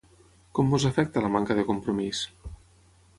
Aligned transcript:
Com 0.59 0.71
ens 0.77 0.85
afecta 0.89 1.23
la 1.25 1.29
manca 1.35 1.57
de 1.59 1.65
compromís? 1.67 2.23